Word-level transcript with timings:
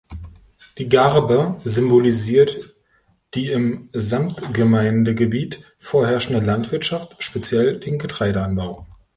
Die 0.79 0.89
Garbe 0.89 1.61
symbolisiert 1.63 2.73
die 3.35 3.51
im 3.51 3.87
Samtgemeindegebiet 3.93 5.61
vorherrschende 5.77 6.43
Landwirtschaft, 6.43 7.17
speziell 7.19 7.79
den 7.79 7.99
Getreideanbau. 7.99 8.87